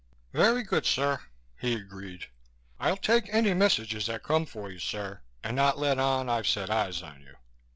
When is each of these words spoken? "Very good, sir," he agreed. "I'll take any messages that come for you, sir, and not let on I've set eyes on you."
"Very 0.33 0.63
good, 0.63 0.87
sir," 0.87 1.19
he 1.59 1.73
agreed. 1.75 2.25
"I'll 2.79 2.97
take 2.97 3.25
any 3.31 3.53
messages 3.53 4.07
that 4.07 4.23
come 4.23 4.47
for 4.47 4.71
you, 4.71 4.79
sir, 4.79 5.21
and 5.43 5.55
not 5.55 5.77
let 5.77 5.99
on 5.99 6.27
I've 6.27 6.47
set 6.47 6.71
eyes 6.71 7.03
on 7.03 7.21
you." 7.21 7.35